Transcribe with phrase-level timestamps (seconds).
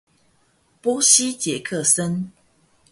[0.81, 2.31] 波西傑克森